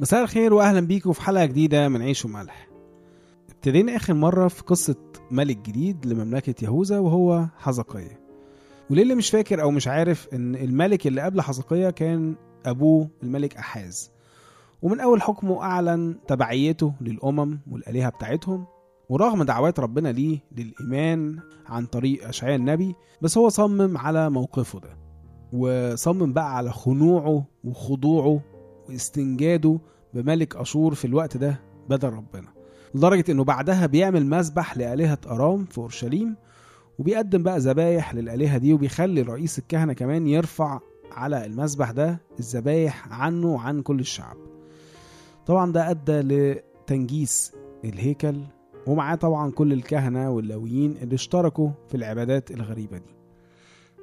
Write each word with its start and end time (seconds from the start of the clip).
مساء 0.00 0.22
الخير 0.22 0.54
واهلا 0.54 0.80
بيكم 0.80 1.12
في 1.12 1.22
حلقة 1.22 1.44
جديدة 1.44 1.88
من 1.88 2.02
عيش 2.02 2.24
وملح. 2.24 2.68
ابتدينا 3.50 3.96
آخر 3.96 4.14
مرة 4.14 4.48
في 4.48 4.62
قصة 4.62 4.96
ملك 5.30 5.56
جديد 5.56 6.06
لمملكة 6.06 6.64
يهوذا 6.64 6.98
وهو 6.98 7.46
حزقية. 7.58 8.20
وللي 8.90 9.14
مش 9.14 9.30
فاكر 9.30 9.62
أو 9.62 9.70
مش 9.70 9.88
عارف 9.88 10.28
إن 10.32 10.54
الملك 10.54 11.06
اللي 11.06 11.20
قبل 11.20 11.40
حزقية 11.40 11.90
كان 11.90 12.34
أبوه 12.66 13.08
الملك 13.22 13.56
أحاز. 13.56 14.10
ومن 14.82 15.00
أول 15.00 15.22
حكمه 15.22 15.62
أعلن 15.62 16.16
تبعيته 16.28 16.92
للأمم 17.00 17.58
والآلهة 17.70 18.08
بتاعتهم. 18.10 18.66
ورغم 19.08 19.42
دعوات 19.42 19.80
ربنا 19.80 20.08
ليه 20.08 20.38
للإيمان 20.56 21.38
عن 21.66 21.86
طريق 21.86 22.28
أشعياء 22.28 22.56
النبي 22.56 22.94
بس 23.22 23.38
هو 23.38 23.48
صمم 23.48 23.98
على 23.98 24.30
موقفه 24.30 24.80
ده. 24.80 24.96
وصمم 25.52 26.32
بقى 26.32 26.56
على 26.56 26.72
خنوعه 26.72 27.44
وخضوعه 27.64 28.40
واستنجاده 28.88 29.78
بملك 30.14 30.56
أشور 30.56 30.94
في 30.94 31.04
الوقت 31.04 31.36
ده 31.36 31.60
بدل 31.88 32.08
ربنا. 32.08 32.48
لدرجة 32.94 33.24
إنه 33.32 33.44
بعدها 33.44 33.86
بيعمل 33.86 34.26
مسبح 34.26 34.76
لآلهة 34.76 35.18
أرام 35.26 35.64
في 35.64 35.78
أورشليم 35.78 36.36
وبيقدم 36.98 37.42
بقى 37.42 37.58
ذبايح 37.58 38.14
للآلهة 38.14 38.58
دي 38.58 38.72
وبيخلي 38.72 39.22
رئيس 39.22 39.58
الكهنة 39.58 39.92
كمان 39.92 40.26
يرفع 40.26 40.80
على 41.12 41.46
المسبح 41.46 41.90
ده 41.90 42.18
الذبايح 42.38 43.08
عنه 43.12 43.46
وعن 43.54 43.82
كل 43.82 44.00
الشعب. 44.00 44.36
طبعا 45.46 45.72
ده 45.72 45.90
أدى 45.90 46.20
لتنجيس 46.20 47.52
الهيكل 47.84 48.36
ومعاه 48.86 49.14
طبعا 49.14 49.50
كل 49.50 49.72
الكهنة 49.72 50.30
واللاويين 50.30 50.96
اللي 51.02 51.14
اشتركوا 51.14 51.70
في 51.88 51.94
العبادات 51.96 52.50
الغريبة 52.50 52.98
دي. 52.98 53.14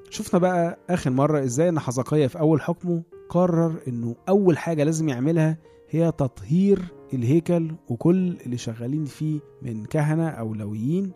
شفنا 0.09 0.39
بقى 0.39 0.77
آخر 0.89 1.09
مرة 1.09 1.43
إزاي 1.43 1.69
إن 1.69 1.79
حزقية 1.79 2.27
في 2.27 2.39
أول 2.39 2.61
حكمه 2.61 3.01
قرر 3.31 3.81
إنه 3.87 4.15
أول 4.29 4.57
حاجة 4.57 4.83
لازم 4.83 5.09
يعملها 5.09 5.57
هي 5.89 6.11
تطهير 6.11 6.79
الهيكل 7.13 7.71
وكل 7.89 8.37
اللي 8.45 8.57
شغالين 8.57 9.05
فيه 9.05 9.39
من 9.61 9.85
كهنة 9.85 10.29
أو 10.29 10.53
لويين 10.53 11.11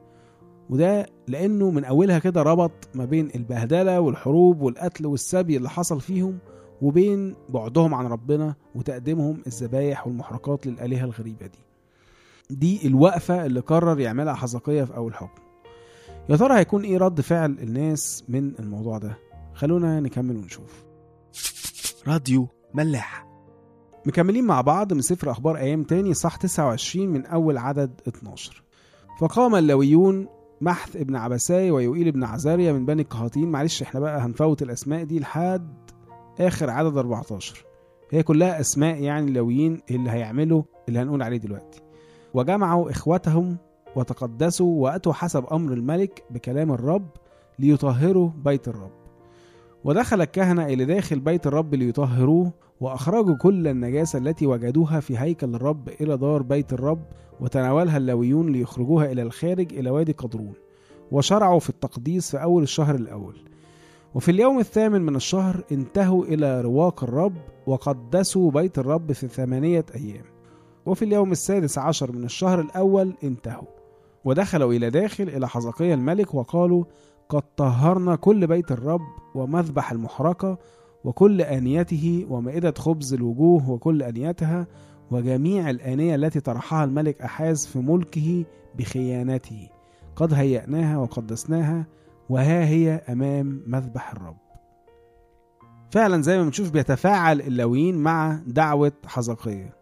وده 0.70 1.06
لأنه 1.28 1.72
من 1.72 1.84
أولها 1.86 2.20
كده 2.20 2.42
ربط 2.42 2.72
ما 2.96 3.06
بين 3.06 3.30
البهدلة 3.36 4.00
والحروب 4.00 4.62
والقتل 4.62 5.06
والسبي 5.06 5.58
اللي 5.58 5.70
حصل 5.70 6.02
فيهم 6.02 6.38
وبين 6.82 7.36
بعدهم 7.50 7.94
عن 7.94 8.06
ربنا 8.06 8.56
وتقديمهم 8.76 9.42
الذبايح 9.48 10.08
والمحرقات 10.08 10.68
للآلهة 10.68 11.04
الغريبة 11.06 11.46
دي. 11.48 11.60
دي 12.50 12.88
الوقفة 12.88 13.46
اللي 13.46 13.60
قرر 13.60 14.00
يعملها 14.00 14.34
حزقية 14.34 14.84
في 14.84 14.96
أول 14.96 15.14
حكم. 15.16 15.42
يا 16.30 16.36
ترى 16.36 16.58
هيكون 16.60 16.84
إيه 16.84 16.98
رد 16.98 17.22
فعل 17.22 17.52
الناس 17.52 18.24
من 18.30 18.52
الموضوع 18.60 18.98
ده؟ 18.98 19.18
خلونا 19.54 20.00
نكمل 20.00 20.38
ونشوف. 20.38 20.86
راديو 22.08 22.48
ملاح 22.73 23.25
مكملين 24.06 24.45
مع 24.45 24.61
بعض 24.61 24.94
من 24.94 25.02
سفر 25.02 25.31
أخبار 25.31 25.58
أيام 25.58 25.84
تاني 25.84 26.14
صح 26.14 26.36
29 26.36 27.08
من 27.08 27.25
أول 27.25 27.58
عدد 27.58 28.02
12 28.08 28.64
فقام 29.20 29.56
اللويون 29.56 30.28
محث 30.62 30.95
ابن 30.95 31.16
عبساي 31.16 31.72
ويوئيل 31.72 32.08
ابن 32.08 32.23
عزاريا 32.23 32.73
من 32.73 32.86
بني 32.86 33.02
القهاطين 33.02 33.52
معلش 33.52 33.81
إحنا 33.81 34.00
بقى 34.00 34.20
هنفوت 34.22 34.62
الأسماء 34.62 35.03
دي 35.03 35.20
لحد 35.20 35.73
آخر 36.39 36.70
عدد 36.70 36.97
14 36.97 37.66
هي 38.12 38.23
كلها 38.23 38.59
أسماء 38.59 39.02
يعني 39.02 39.28
اللويين 39.28 39.81
اللي 39.92 40.09
هيعملوا 40.09 40.64
اللي 40.90 41.00
هنقول 41.00 41.22
عليه 41.23 41.38
دلوقتي. 41.38 41.81
وجمعوا 42.34 42.92
إخوتهم 42.92 43.58
وتقدسوا 43.95 44.84
وأتوا 44.84 45.14
حسب 45.14 45.45
أمر 45.45 45.73
الملك 45.73 46.23
بكلام 46.30 46.72
الرب 46.72 47.09
ليطهروا 47.59 48.30
بيت 48.46 48.68
الرب. 48.68 48.91
ودخل 49.85 50.22
الكهنة 50.22 50.66
إلى 50.66 50.85
داخل 50.85 51.19
بيت 51.19 51.47
الرب 51.47 51.75
ليطهروه 51.75 52.51
وأخرجوا 52.81 53.35
كل 53.38 53.68
النجاسة 53.68 54.19
التي 54.19 54.46
وجدوها 54.46 55.00
في 55.00 55.18
هيكل 55.18 55.56
الرب 55.56 55.90
إلى 55.90 56.18
دار 56.18 56.41
بيت 56.41 56.73
الرب 56.73 57.06
وتناولها 57.40 57.97
اللاويون 57.97 58.51
ليخرجوها 58.51 59.12
إلى 59.12 59.22
الخارج 59.22 59.74
إلى 59.74 59.90
وادي 59.90 60.12
قدرون 60.12 60.53
وشرعوا 61.12 61.59
في 61.59 61.69
التقديس 61.69 62.31
في 62.31 62.44
أول 62.44 62.63
الشهر 62.63 62.95
الأول. 62.95 63.35
وفي 64.16 64.31
اليوم 64.31 64.59
الثامن 64.59 65.01
من 65.01 65.16
الشهر 65.16 65.63
انتهوا 65.72 66.25
إلى 66.25 66.62
رواق 66.62 67.03
الرب 67.03 67.35
وقدسوا 67.68 68.51
بيت 68.51 68.79
الرب 68.79 69.12
في 69.12 69.28
ثمانية 69.28 69.85
أيام. 69.95 70.25
وفي 70.85 71.06
اليوم 71.06 71.31
السادس 71.31 71.78
عشر 71.78 72.12
من 72.12 72.24
الشهر 72.24 72.62
الأول 72.62 73.13
انتهوا. 73.24 73.68
ودخلوا 74.25 74.74
إلى 74.74 74.90
داخل 74.90 75.24
إلى 75.24 75.47
حزقية 75.47 75.94
الملك 75.94 76.34
وقالوا 76.34 76.84
قد 77.30 77.44
طهرنا 77.58 78.16
كل 78.16 78.47
بيت 78.47 78.72
الرب 78.72 79.02
ومذبح 79.36 79.91
المحرقة 79.91 80.58
وكل 81.03 81.41
آنيته 81.41 82.25
ومائدة 82.30 82.74
خبز 82.78 83.13
الوجوه 83.13 83.69
وكل 83.69 84.03
آنيتها 84.03 84.68
وجميع 85.12 85.69
الآنية 85.69 86.16
التي 86.16 86.40
طرحها 86.40 86.84
الملك 86.84 87.22
أحاز 87.22 87.66
في 87.66 87.80
ملكه 87.80 88.46
بخيانته. 88.78 89.69
قد 90.16 90.34
هيأناها 90.34 90.97
وقدسناها 90.97 91.86
وها 92.30 92.66
هي 92.66 92.91
أمام 93.09 93.63
مذبح 93.68 94.12
الرب. 94.12 94.38
فعلا 95.92 96.22
زي 96.22 96.38
ما 96.38 96.44
بنشوف 96.44 96.72
بيتفاعل 96.72 97.42
اللاويين 97.42 97.97
مع 97.97 98.40
دعوة 98.47 98.92
حزقية. 99.06 99.75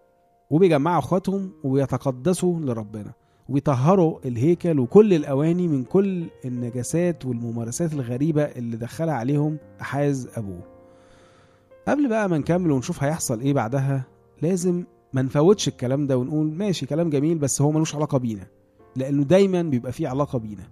وبيجمعوا 0.50 1.00
أخواتهم 1.00 1.52
وبيتقدسوا 1.64 2.60
لربنا. 2.60 3.14
وبيطهروا 3.50 4.20
الهيكل 4.26 4.80
وكل 4.80 5.14
الأواني 5.14 5.68
من 5.68 5.84
كل 5.84 6.26
النجاسات 6.46 7.26
والممارسات 7.26 7.94
الغريبة 7.94 8.44
اللي 8.44 8.78
دخلها 8.78 9.14
عليهم 9.14 9.58
أحاز 9.82 10.30
أبوه. 10.36 10.62
قبل 11.88 12.10
بقى 12.10 12.30
ما 12.30 12.38
نكمل 12.38 12.72
ونشوف 12.72 13.04
هيحصل 13.04 13.40
إيه 13.42 13.54
بعدها 13.54 14.04
لازم 14.42 14.84
ما 15.14 15.22
نفوتش 15.22 15.68
الكلام 15.68 16.08
ده 16.08 16.18
ونقول 16.18 16.54
ماشي 16.54 16.86
كلام 16.86 17.10
جميل 17.10 17.38
بس 17.38 17.62
هو 17.62 17.72
ملوش 17.72 17.96
علاقة 17.96 18.18
بينا 18.18 18.48
لأنه 18.96 19.24
دايما 19.24 19.62
بيبقى 19.62 19.92
فيه 19.92 20.08
علاقة 20.08 20.40
بينا. 20.40 20.64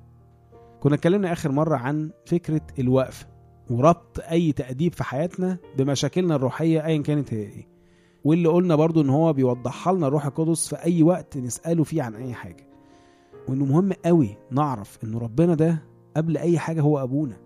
كنا 0.80 0.96
اتكلمنا 0.96 1.32
آخر 1.34 1.52
مرة 1.52 1.76
عن 1.78 2.12
فكرة 2.26 2.62
الوقفه 2.80 3.28
وربط 3.70 4.20
أي 4.32 4.52
تأديب 4.52 4.94
في 4.94 5.04
حياتنا 5.04 5.58
بمشاكلنا 5.78 6.36
الروحية 6.36 6.86
ايا 6.86 7.02
كانت 7.02 7.34
هي 7.34 7.40
إيه. 7.40 7.71
واللي 8.24 8.50
قلنا 8.50 8.76
برضو 8.76 9.02
إن 9.02 9.10
هو 9.10 9.34
بيوضحها 9.34 9.94
لنا 9.94 10.08
الروح 10.08 10.26
القدس 10.26 10.68
في 10.68 10.76
أي 10.76 11.04
وقت 11.04 11.38
نسأله 11.38 11.84
فيه 11.84 12.02
عن 12.02 12.16
أي 12.16 12.34
حاجة. 12.34 12.68
وإنه 13.48 13.66
مهم 13.66 13.94
قوي 14.06 14.38
نعرف 14.52 14.98
انه 15.04 15.20
ربنا 15.20 15.56
ده 15.56 15.84
قبل 16.18 16.38
أي 16.38 16.60
حاجة 16.60 16.82
هو 16.82 17.04
أبونا. 17.04 17.38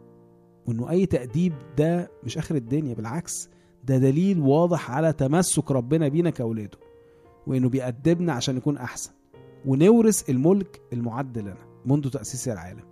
وإنه 0.68 0.90
أي 0.90 1.06
تأديب 1.06 1.54
ده 1.78 2.12
مش 2.24 2.38
آخر 2.38 2.56
الدنيا 2.56 2.94
بالعكس 2.94 3.50
ده 3.84 3.98
دليل 3.98 4.40
واضح 4.40 4.92
على 4.92 5.14
تمسك 5.14 5.72
ربنا 5.72 6.08
بينا 6.08 6.30
كأولاده. 6.30 6.78
وإنه 7.48 7.70
بيأدبنا 7.70 8.34
عشان 8.34 8.56
نكون 8.56 8.78
أحسن. 8.78 9.12
ونورث 9.66 10.30
الملك 10.30 10.82
المعد 10.94 11.38
لنا 11.38 11.58
منذ 11.86 12.10
تأسيس 12.10 12.48
العالم. 12.48 12.84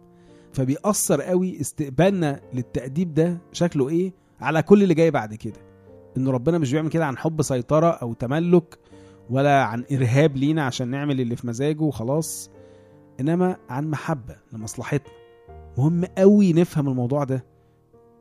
فبيأثر 0.54 1.22
قوي 1.22 1.62
استقبالنا 1.62 2.42
للتأديب 2.54 3.14
ده 3.14 3.38
شكله 3.52 3.90
إيه؟ 3.90 4.14
على 4.42 4.64
كل 4.64 4.84
اللي 4.84 4.94
جاي 4.94 5.12
بعد 5.12 5.36
كده. 5.36 5.73
إن 6.18 6.28
ربنا 6.28 6.58
مش 6.58 6.72
بيعمل 6.72 6.90
كده 6.90 7.06
عن 7.06 7.18
حب 7.18 7.42
سيطرة 7.42 7.88
أو 7.90 8.14
تملك 8.14 8.80
ولا 9.30 9.64
عن 9.64 9.84
إرهاب 9.92 10.38
لينا 10.38 10.64
عشان 10.66 10.88
نعمل 10.88 11.22
اللي 11.22 11.36
في 11.36 11.48
مزاجه 11.48 11.82
وخلاص 11.82 12.50
إنما 13.20 13.58
عن 13.70 13.90
محبة 13.90 14.36
لمصلحتنا. 14.54 15.14
مهم 15.78 16.06
قوي 16.18 16.54
نفهم 16.54 16.88
الموضوع 16.90 17.24
ده. 17.24 17.46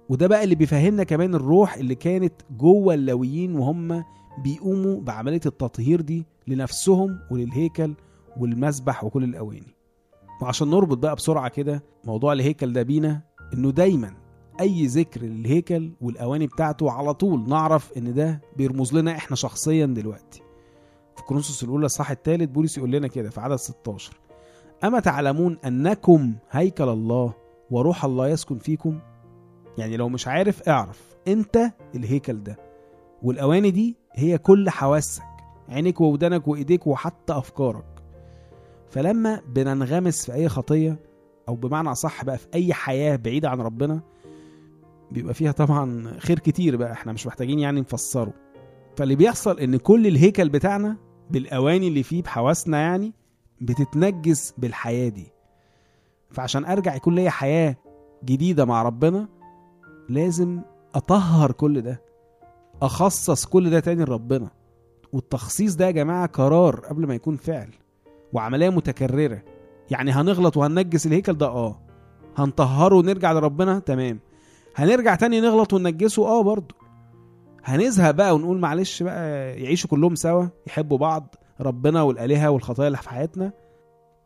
وده 0.08 0.26
بقى 0.26 0.44
اللي 0.44 0.54
بيفهمنا 0.54 1.04
كمان 1.04 1.34
الروح 1.34 1.74
اللي 1.74 1.94
كانت 1.94 2.32
جوه 2.50 2.94
اللاويين 2.94 3.54
وهم 3.56 4.04
بيقوموا 4.44 5.00
بعملية 5.00 5.40
التطهير 5.46 6.00
دي 6.00 6.26
لنفسهم 6.48 7.18
وللهيكل 7.30 7.94
والمسبح 8.36 9.04
وكل 9.04 9.24
الأواني. 9.24 9.74
وعشان 10.42 10.70
نربط 10.70 10.98
بقى 10.98 11.14
بسرعة 11.14 11.48
كده 11.48 11.82
موضوع 12.04 12.32
الهيكل 12.32 12.72
ده 12.72 12.82
بينا 12.82 13.22
إنه 13.54 13.70
دايما 13.70 14.14
أي 14.60 14.86
ذكر 14.86 15.22
للهيكل 15.22 15.92
والأواني 16.00 16.46
بتاعته 16.46 16.90
على 16.90 17.14
طول 17.14 17.48
نعرف 17.48 17.92
إن 17.96 18.14
ده 18.14 18.40
بيرمز 18.56 18.94
لنا 18.94 19.16
إحنا 19.16 19.36
شخصيا 19.36 19.86
دلوقتي. 19.86 20.42
في 21.16 21.22
كورنثوس 21.22 21.64
الأولى 21.64 21.86
الصح 21.86 22.10
الثالث 22.10 22.50
بولس 22.50 22.78
يقول 22.78 22.90
لنا 22.90 23.08
كده 23.08 23.30
في 23.30 23.40
عدد 23.40 23.56
16 23.56 24.12
أما 24.84 25.00
تعلمون 25.00 25.58
أنكم 25.64 26.34
هيكل 26.50 26.88
الله 26.88 27.34
وروح 27.70 28.04
الله 28.04 28.28
يسكن 28.28 28.58
فيكم؟ 28.58 28.98
يعني 29.78 29.96
لو 29.96 30.08
مش 30.08 30.28
عارف 30.28 30.68
اعرف 30.68 31.16
أنت 31.28 31.70
الهيكل 31.94 32.42
ده. 32.42 32.56
والأواني 33.22 33.70
دي 33.70 33.96
هي 34.14 34.38
كل 34.38 34.70
حواسك 34.70 35.22
عينك 35.68 36.00
وودانك 36.00 36.48
وإيديك 36.48 36.86
وحتى 36.86 37.32
أفكارك. 37.32 37.84
فلما 38.90 39.40
بننغمس 39.48 40.26
في 40.26 40.32
أي 40.34 40.48
خطية 40.48 40.98
أو 41.48 41.54
بمعنى 41.54 41.90
أصح 41.92 42.24
بقى 42.24 42.38
في 42.38 42.46
أي 42.54 42.74
حياة 42.74 43.16
بعيدة 43.16 43.50
عن 43.50 43.60
ربنا 43.60 44.00
بيبقى 45.12 45.34
فيها 45.34 45.52
طبعا 45.52 46.12
خير 46.18 46.38
كتير 46.38 46.76
بقى 46.76 46.92
إحنا 46.92 47.12
مش 47.12 47.26
محتاجين 47.26 47.58
يعني 47.58 47.80
نفسره. 47.80 48.32
فاللي 48.96 49.16
بيحصل 49.16 49.58
إن 49.58 49.76
كل 49.76 50.06
الهيكل 50.06 50.48
بتاعنا 50.48 50.96
بالأواني 51.30 51.88
اللي 51.88 52.02
فيه 52.02 52.22
بحواسنا 52.22 52.78
يعني 52.80 53.12
بتتنجس 53.60 54.54
بالحياة 54.58 55.08
دي. 55.08 55.26
فعشان 56.30 56.64
أرجع 56.64 56.94
يكون 56.94 57.14
ليا 57.14 57.30
حياة 57.30 57.76
جديدة 58.24 58.64
مع 58.64 58.82
ربنا 58.82 59.28
لازم 60.08 60.60
أطهر 60.94 61.52
كل 61.52 61.80
ده 61.80 62.02
أخصص 62.82 63.44
كل 63.46 63.70
ده 63.70 63.80
تاني 63.80 64.04
لربنا. 64.04 64.50
والتخصيص 65.12 65.74
ده 65.76 65.86
يا 65.86 65.90
جماعة 65.90 66.26
قرار 66.26 66.76
قبل 66.80 67.06
ما 67.06 67.14
يكون 67.14 67.36
فعل 67.36 67.68
وعملية 68.32 68.70
متكررة. 68.70 69.42
يعني 69.90 70.10
هنغلط 70.10 70.56
وهننجس 70.56 71.06
الهيكل 71.06 71.32
ده؟ 71.32 71.46
آه. 71.46 71.80
هنطهره 72.36 72.94
ونرجع 72.96 73.32
لربنا؟ 73.32 73.78
تمام. 73.78 74.18
هنرجع 74.76 75.14
تاني 75.14 75.40
نغلط 75.40 75.72
وننجسه. 75.72 76.26
آه 76.26 76.42
برضه. 76.42 76.74
هنزهق 77.64 78.10
بقى 78.10 78.34
ونقول 78.34 78.58
معلش 78.58 79.02
بقى 79.02 79.50
يعيشوا 79.62 79.90
كلهم 79.90 80.14
سوا 80.14 80.46
يحبوا 80.66 80.98
بعض 80.98 81.34
ربنا 81.60 82.02
والآلهة 82.02 82.50
والخطايا 82.50 82.86
اللي 82.88 82.98
في 82.98 83.08
حياتنا. 83.08 83.52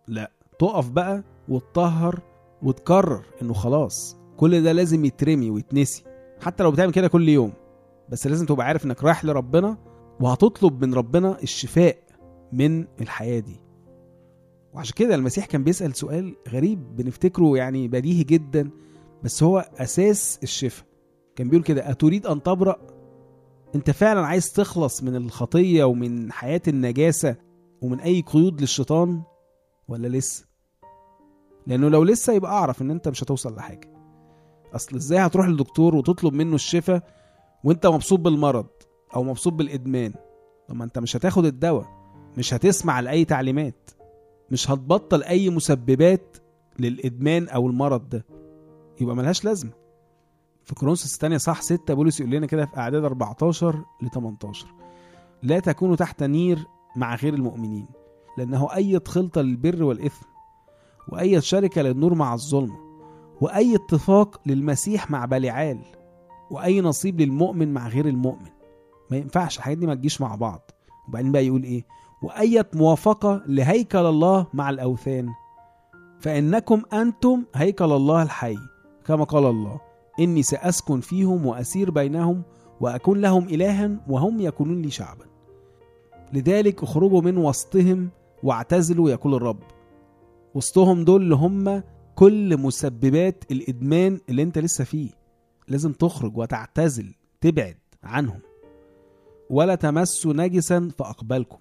لا 0.08 0.30
تقف 0.58 0.90
بقى 0.90 1.24
وتطهر 1.48 2.20
وتقرر 2.62 3.22
إنه 3.42 3.52
خلاص 3.52 4.16
كل 4.36 4.62
ده 4.62 4.72
لازم 4.72 5.04
يترمي 5.04 5.50
ويتنسي. 5.50 6.04
حتى 6.40 6.62
لو 6.62 6.70
بتعمل 6.70 6.92
كده 6.92 7.08
كل 7.08 7.28
يوم 7.28 7.52
بس 8.08 8.26
لازم 8.26 8.46
تبقى 8.46 8.66
عارف 8.66 8.84
إنك 8.84 9.04
رايح 9.04 9.24
لربنا 9.24 9.76
وهتطلب 10.20 10.84
من 10.84 10.94
ربنا 10.94 11.42
الشفاء 11.42 11.96
من 12.52 12.84
الحياة 13.00 13.40
دي. 13.40 13.60
وعشان 14.72 14.94
كده 14.96 15.14
المسيح 15.14 15.46
كان 15.46 15.64
بيسأل 15.64 15.94
سؤال 15.96 16.36
غريب 16.48 16.96
بنفتكره 16.96 17.56
يعني 17.56 17.88
بديهي 17.88 18.24
جدا. 18.24 18.70
بس 19.24 19.42
هو 19.42 19.58
أساس 19.78 20.38
الشفاء. 20.42 20.86
كان 21.36 21.48
بيقول 21.48 21.64
كده 21.64 21.90
أتريد 21.90 22.26
أن 22.26 22.42
تبرأ؟ 22.42 22.76
أنت 23.74 23.90
فعلا 23.90 24.26
عايز 24.26 24.52
تخلص 24.52 25.02
من 25.02 25.16
الخطية 25.16 25.84
ومن 25.84 26.32
حياة 26.32 26.62
النجاسة 26.68 27.36
ومن 27.82 28.00
أي 28.00 28.20
قيود 28.20 28.60
للشيطان 28.60 29.22
ولا 29.88 30.08
لسه؟ 30.08 30.46
لأنه 31.66 31.88
لو 31.88 32.04
لسه 32.04 32.32
يبقى 32.32 32.52
أعرف 32.52 32.82
إن 32.82 32.90
أنت 32.90 33.08
مش 33.08 33.22
هتوصل 33.22 33.54
لحاجة. 33.56 33.90
أصل 34.74 34.96
إزاي 34.96 35.18
هتروح 35.18 35.46
للدكتور 35.48 35.94
وتطلب 35.94 36.34
منه 36.34 36.54
الشفاء 36.54 37.02
وأنت 37.64 37.86
مبسوط 37.86 38.18
بالمرض 38.20 38.66
أو 39.16 39.22
مبسوط 39.22 39.52
بالإدمان؟ 39.52 40.12
طب 40.68 40.76
ما 40.76 40.84
أنت 40.84 40.98
مش 40.98 41.16
هتاخد 41.16 41.44
الدواء 41.44 41.86
مش 42.38 42.54
هتسمع 42.54 43.00
لأي 43.00 43.24
تعليمات 43.24 43.90
مش 44.50 44.70
هتبطل 44.70 45.22
أي 45.22 45.50
مسببات 45.50 46.36
للإدمان 46.78 47.48
أو 47.48 47.66
المرض 47.66 48.08
ده. 48.08 48.24
يبقى 49.00 49.16
ملهاش 49.16 49.44
لازمة. 49.44 49.70
في 50.64 50.74
كورنثوس 50.74 51.14
الثانية 51.14 51.36
صح 51.36 51.62
6 51.62 51.94
بولس 51.94 52.20
يقول 52.20 52.32
لنا 52.32 52.46
كده 52.46 52.66
في 52.66 52.76
أعداد 52.78 53.04
14 53.04 53.84
ل 54.02 54.08
18 54.08 54.66
لا 55.42 55.58
تكونوا 55.60 55.96
تحت 55.96 56.22
نير 56.22 56.66
مع 56.96 57.14
غير 57.14 57.34
المؤمنين 57.34 57.86
لأنه 58.38 58.74
أي 58.74 59.00
خلطة 59.06 59.40
للبر 59.40 59.82
والإثم 59.84 60.26
وأي 61.08 61.40
شركة 61.40 61.82
للنور 61.82 62.14
مع 62.14 62.34
الظلم 62.34 62.76
وأي 63.40 63.74
اتفاق 63.76 64.40
للمسيح 64.46 65.10
مع 65.10 65.24
بليعال 65.24 65.78
وأي 66.50 66.80
نصيب 66.80 67.20
للمؤمن 67.20 67.72
مع 67.74 67.88
غير 67.88 68.08
المؤمن. 68.08 68.46
ما 69.10 69.16
ينفعش 69.16 69.56
الحاجات 69.58 69.78
دي 69.78 69.86
ما 69.86 69.94
تجيش 69.94 70.20
مع 70.20 70.34
بعض. 70.34 70.70
وبعدين 71.08 71.32
بقى 71.32 71.46
يقول 71.46 71.62
إيه؟ 71.62 71.84
وأية 72.22 72.68
موافقة 72.74 73.42
لهيكل 73.46 73.98
الله 74.06 74.46
مع 74.54 74.70
الأوثان 74.70 75.28
فإنكم 76.20 76.82
أنتم 76.92 77.44
هيكل 77.54 77.92
الله 77.92 78.22
الحي. 78.22 78.56
كما 79.06 79.24
قال 79.24 79.44
الله 79.44 79.80
إني 80.20 80.42
سأسكن 80.42 81.00
فيهم 81.00 81.46
وأسير 81.46 81.90
بينهم 81.90 82.42
وأكون 82.80 83.20
لهم 83.20 83.48
إلها 83.48 84.00
وهم 84.08 84.40
يكونون 84.40 84.82
لي 84.82 84.90
شعبا. 84.90 85.24
لذلك 86.32 86.82
اخرجوا 86.82 87.20
من 87.20 87.36
وسطهم 87.38 88.08
واعتزلوا 88.42 89.10
يقول 89.10 89.34
الرب. 89.34 89.62
وسطهم 90.54 91.04
دول 91.04 91.22
اللي 91.22 91.34
هم 91.34 91.82
كل 92.14 92.56
مسببات 92.56 93.44
الإدمان 93.50 94.20
اللي 94.28 94.42
أنت 94.42 94.58
لسه 94.58 94.84
فيه. 94.84 95.10
لازم 95.68 95.92
تخرج 95.92 96.36
وتعتزل 96.38 97.14
تبعد 97.40 97.76
عنهم. 98.04 98.40
ولا 99.50 99.74
تمسوا 99.74 100.32
نجسا 100.32 100.90
فأقبلكم. 100.98 101.58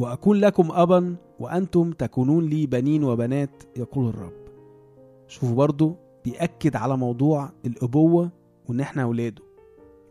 وأكون 0.00 0.36
لكم 0.36 0.72
أبا 0.72 1.16
وأنتم 1.40 1.92
تكونون 1.92 2.46
لي 2.46 2.66
بنين 2.66 3.04
وبنات 3.04 3.62
يقول 3.76 4.08
الرب. 4.08 4.40
شوفوا 5.28 5.54
برضو 5.56 5.96
بيأكد 6.24 6.76
على 6.76 6.96
موضوع 6.96 7.50
الأبوة 7.66 8.32
وإن 8.68 8.80
إحنا 8.80 9.02
أولاده. 9.02 9.42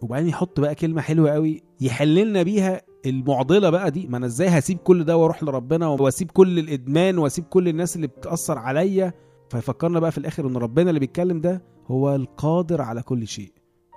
وبعدين 0.01 0.29
يحط 0.29 0.59
بقى 0.59 0.75
كلمة 0.75 1.01
حلوة 1.01 1.31
قوي 1.31 1.63
يحل 1.81 2.15
لنا 2.15 2.43
بيها 2.43 2.81
المعضلة 3.05 3.69
بقى 3.69 3.91
دي 3.91 4.07
ما 4.07 4.17
أنا 4.17 4.25
إزاي 4.25 4.47
هسيب 4.47 4.77
كل 4.77 5.03
ده 5.03 5.17
وأروح 5.17 5.43
لربنا 5.43 5.87
وأسيب 5.87 6.31
كل 6.31 6.59
الإدمان 6.59 7.17
وأسيب 7.17 7.45
كل 7.45 7.67
الناس 7.67 7.95
اللي 7.95 8.07
بتأثر 8.07 8.57
عليا؟ 8.57 9.13
فيفكرنا 9.49 9.99
بقى 9.99 10.11
في 10.11 10.17
الآخر 10.17 10.47
إن 10.47 10.57
ربنا 10.57 10.89
اللي 10.89 10.99
بيتكلم 10.99 11.41
ده 11.41 11.63
هو 11.87 12.15
القادر 12.15 12.81
على 12.81 13.01
كل 13.01 13.27
شيء. 13.27 13.53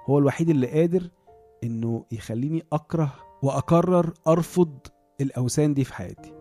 هو 0.06 0.18
الوحيد 0.18 0.50
اللي 0.50 0.66
قادر 0.66 1.10
إنه 1.64 2.04
يخليني 2.12 2.62
أكره 2.72 3.12
وأقرر 3.42 4.12
أرفض 4.28 4.78
الأوثان 5.20 5.74
دي 5.74 5.84
في 5.84 5.94
حياتي. 5.94 6.32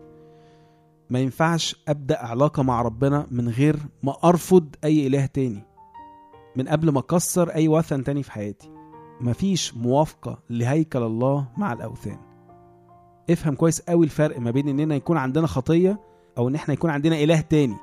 ما 1.10 1.18
ينفعش 1.18 1.76
أبدأ 1.88 2.18
علاقة 2.18 2.62
مع 2.62 2.82
ربنا 2.82 3.26
من 3.30 3.48
غير 3.48 3.76
ما 4.02 4.16
أرفض 4.24 4.68
أي 4.84 5.06
إله 5.06 5.26
تاني 5.26 5.62
من 6.56 6.68
قبل 6.68 6.90
ما 6.90 6.98
أكسر 6.98 7.48
أي 7.48 7.68
وثن 7.68 8.04
تاني 8.04 8.22
في 8.22 8.32
حياتي. 8.32 8.70
مفيش 9.20 9.76
موافقة 9.76 10.38
لهيكل 10.50 11.02
الله 11.02 11.46
مع 11.56 11.72
الأوثان. 11.72 12.18
افهم 13.30 13.54
كويس 13.54 13.80
قوي 13.80 14.04
الفرق 14.04 14.38
ما 14.38 14.50
بين 14.50 14.68
إننا 14.68 14.94
يكون 14.94 15.16
عندنا 15.16 15.46
خطية 15.46 16.00
أو 16.38 16.48
إن 16.48 16.54
إحنا 16.54 16.74
يكون 16.74 16.90
عندنا 16.90 17.16
إله 17.22 17.40
تاني. 17.40 17.76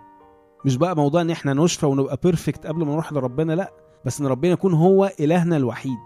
مش 0.65 0.77
بقى 0.77 0.95
موضوع 0.95 1.21
إن 1.21 1.29
إحنا 1.29 1.53
نشفى 1.53 1.85
ونبقى 1.85 2.17
بيرفكت 2.23 2.67
قبل 2.67 2.85
ما 2.85 2.91
نروح 2.91 3.13
لربنا 3.13 3.53
لأ 3.53 3.71
بس 4.05 4.21
إن 4.21 4.27
ربنا 4.27 4.51
يكون 4.51 4.73
هو 4.73 5.11
إلهنا 5.19 5.57
الوحيد 5.57 5.97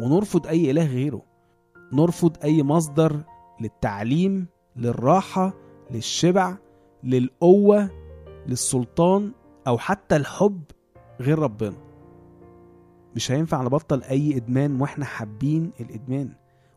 ونرفض 0.00 0.46
أي 0.46 0.70
إله 0.70 0.86
غيره. 0.86 1.22
نرفض 1.92 2.36
أي 2.44 2.62
مصدر 2.62 3.16
للتعليم 3.60 4.46
للراحة 4.76 5.52
للشبع 5.90 6.56
للقوة 7.04 7.90
للسلطان 8.46 9.32
أو 9.66 9.78
حتى 9.78 10.16
الحب 10.16 10.62
غير 11.20 11.38
ربنا. 11.38 11.76
مش 13.16 13.32
هينفع 13.32 13.62
نبطل 13.62 14.02
أي 14.02 14.36
إدمان 14.36 14.80
وإحنا 14.80 15.04
حابين 15.04 15.70
الإدمان 15.80 16.32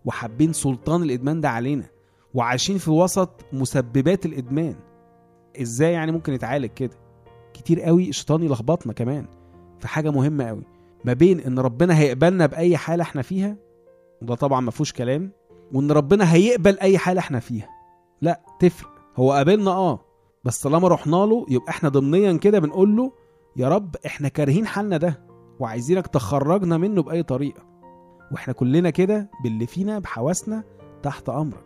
وحابين 0.06 0.54
سلطان 0.54 1.04
الإدمان 1.04 1.42
ده 1.42 1.50
علينا 1.50 1.86
وعايشين 2.34 2.78
في 2.78 2.92
وسط 2.92 3.46
مسببات 3.54 4.26
الإدمان. 4.26 4.76
إزاي 5.62 5.94
يعني 5.94 6.12
ممكن 6.12 6.34
يتعالج 6.34 6.66
كده؟ 6.66 6.96
كتير 7.54 7.82
قوي 7.82 8.10
الشيطان 8.10 8.44
يلخبطنا 8.44 8.94
كمان 8.94 9.26
في 9.80 9.88
حاجة 9.88 10.10
مهمة 10.10 10.44
قوي. 10.48 10.64
ما 11.06 11.14
بين 11.14 11.40
إن 11.40 11.60
ربنا 11.60 11.98
هيقبلنا 12.00 12.46
بأي 12.46 12.78
حالة 12.78 13.04
إحنا 13.04 13.22
فيها 13.22 13.58
وده 14.22 14.36
طبعا 14.36 14.62
ما 14.62 14.72
فيهوش 14.72 14.94
كلام 14.94 15.32
وإن 15.74 15.92
ربنا 15.92 16.34
هيقبل 16.34 16.80
أي 16.80 16.98
حالة 16.98 17.20
إحنا 17.20 17.40
فيها. 17.40 17.70
لا 18.22 18.42
تفرق. 18.60 18.91
هو 19.16 19.32
قابلنا 19.32 19.72
آه 19.72 20.00
بس 20.44 20.62
طالما 20.62 20.88
رحنا 20.88 21.16
له 21.16 21.46
يبقى 21.50 21.70
إحنا 21.70 21.90
ضمنيا 21.90 22.34
كده 22.38 22.60
بنقول 22.60 22.96
له 22.98 23.12
يا 23.56 23.70
رب 23.70 23.96
إحنا 24.06 24.28
كارهين 24.28 24.68
حالنا 24.68 24.98
ده 24.98 25.26
وعايزينك 25.60 26.08
تخرجنا 26.08 26.78
منه 26.78 27.02
بأي 27.04 27.24
طريقة. 27.24 27.64
وإحنا 28.32 28.54
كلنا 28.54 28.90
كده 28.90 29.30
باللي 29.44 29.68
فينا 29.68 30.00
بحواسنا 30.00 30.64
تحت 31.04 31.30
أمرك. 31.30 31.66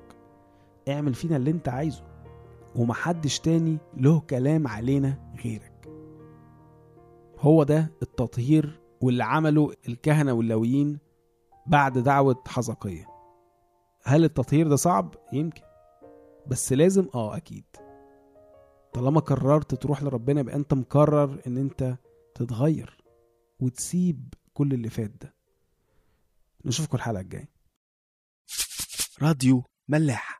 اعمل 0.89 1.13
فينا 1.13 1.35
اللي 1.35 1.51
أنت 1.51 1.69
عايزه 1.69 2.03
ومحدش 2.75 3.39
تاني 3.39 3.77
له 3.97 4.19
كلام 4.19 4.67
علينا 4.67 5.33
غيرك. 5.45 5.89
هو 7.39 7.63
ده 7.63 7.91
التطهير 8.01 8.79
واللي 9.01 9.23
عمله 9.23 9.71
الكهنة 9.89 10.33
واللويين 10.33 10.99
بعد 11.67 11.97
دعوة 11.97 12.43
حزقية. 12.47 13.05
هل 14.03 14.23
التطهير 14.23 14.67
ده 14.67 14.75
صعب؟ 14.75 15.15
يمكن. 15.33 15.61
بس 16.47 16.73
لازم 16.73 17.07
آه 17.15 17.37
أكيد. 17.37 17.65
طالما 18.93 19.19
قررت 19.19 19.75
تروح 19.75 20.03
لربنا 20.03 20.39
يبقى 20.39 20.55
أنت 20.55 20.73
مقرر 20.73 21.41
إن 21.47 21.57
أنت 21.57 21.97
تتغير 22.35 22.97
وتسيب 23.59 24.33
كل 24.53 24.73
اللي 24.73 24.89
فات 24.89 25.09
ده. 25.09 25.35
نشوفكم 26.65 26.97
الحلقة 26.97 27.21
الجاية. 27.21 27.49
راديو 29.21 29.63
ملاح. 29.87 30.34